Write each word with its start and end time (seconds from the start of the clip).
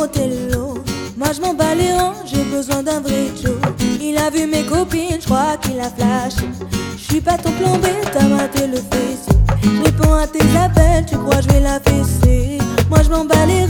Moi 0.00 1.28
je 1.36 1.42
m'en 1.42 1.52
bats 1.52 1.74
les 1.74 1.92
rangs, 1.92 2.14
j'ai 2.24 2.42
besoin 2.44 2.82
d'un 2.82 3.00
vrai 3.00 3.26
Joe. 3.42 3.52
Il 4.00 4.16
a 4.16 4.30
vu 4.30 4.46
mes 4.46 4.62
copines, 4.62 5.20
je 5.20 5.26
crois 5.26 5.58
qu'il 5.60 5.78
a 5.78 5.90
flashé. 5.90 6.48
Je 6.96 7.02
suis 7.02 7.20
pas 7.20 7.36
ton 7.36 7.52
plan 7.52 7.76
B, 7.76 7.84
t'as 8.10 8.26
raté 8.34 8.66
le 8.66 8.76
fessé. 8.76 9.38
Je 9.62 9.82
réponds 9.82 10.14
à 10.14 10.26
tes 10.26 10.40
appels, 10.56 11.04
tu 11.06 11.18
crois 11.18 11.42
je 11.42 11.48
vais 11.48 11.60
la 11.60 11.78
fesser. 11.80 12.56
Moi 12.88 13.00
je 13.04 13.10
m'en 13.10 13.26
bats 13.26 13.44
les 13.44 13.69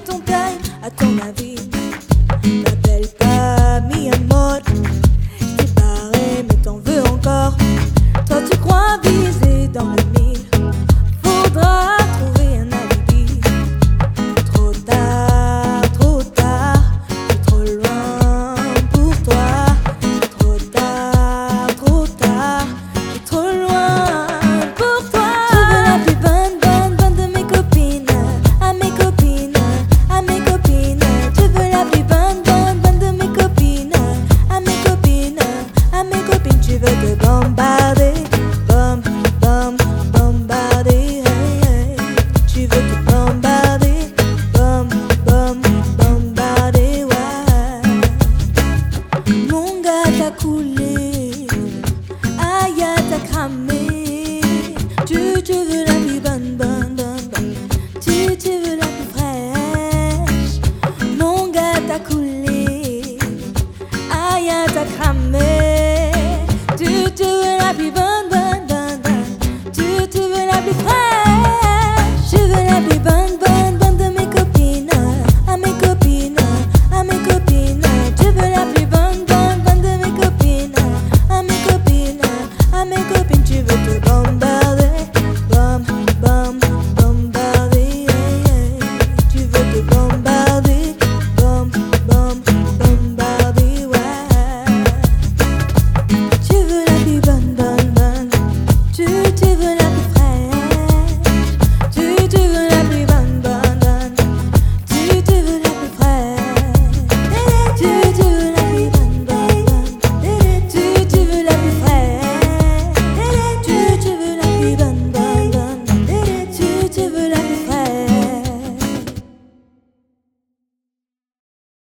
ton 0.00 0.20
taille 0.20 0.58
à 0.82 0.90
ton 0.90 1.18
avis. 1.18 1.56